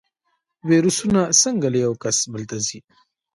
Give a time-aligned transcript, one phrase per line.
[0.69, 2.79] ویروسونه څنګه له یو کس بل ته ځي؟